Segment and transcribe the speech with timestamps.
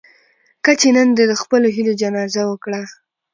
[0.65, 2.81] کچې نن دې د خپلو هيلو جنازه وکړه.